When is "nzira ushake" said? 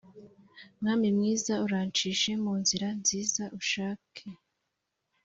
2.61-4.25